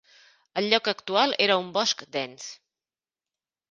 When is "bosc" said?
1.79-2.05